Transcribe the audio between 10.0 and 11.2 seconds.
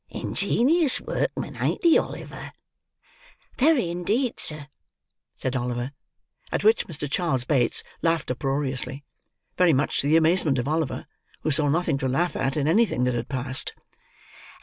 the amazement of Oliver,